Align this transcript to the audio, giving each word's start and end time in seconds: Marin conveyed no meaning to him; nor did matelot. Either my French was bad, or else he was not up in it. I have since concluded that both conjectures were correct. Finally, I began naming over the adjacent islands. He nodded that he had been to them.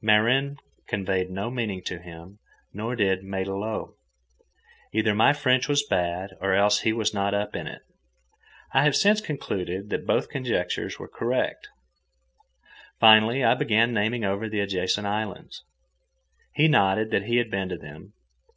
Marin 0.00 0.56
conveyed 0.86 1.30
no 1.30 1.50
meaning 1.50 1.82
to 1.82 1.98
him; 1.98 2.38
nor 2.72 2.94
did 2.94 3.24
matelot. 3.24 3.88
Either 4.92 5.14
my 5.16 5.32
French 5.32 5.66
was 5.68 5.82
bad, 5.84 6.30
or 6.40 6.54
else 6.54 6.82
he 6.82 6.92
was 6.92 7.12
not 7.12 7.34
up 7.34 7.56
in 7.56 7.66
it. 7.66 7.82
I 8.72 8.84
have 8.84 8.94
since 8.94 9.20
concluded 9.20 9.90
that 9.90 10.06
both 10.06 10.28
conjectures 10.28 11.00
were 11.00 11.08
correct. 11.08 11.70
Finally, 13.00 13.42
I 13.42 13.54
began 13.56 13.92
naming 13.92 14.24
over 14.24 14.48
the 14.48 14.60
adjacent 14.60 15.08
islands. 15.08 15.64
He 16.54 16.68
nodded 16.68 17.10
that 17.10 17.24
he 17.24 17.38
had 17.38 17.50
been 17.50 17.68
to 17.70 17.76
them. 17.76 18.12